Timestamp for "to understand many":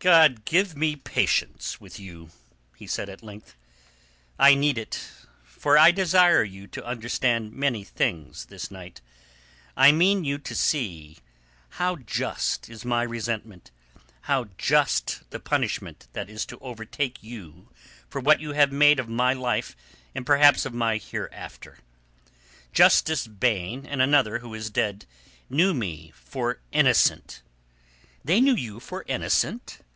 6.68-7.82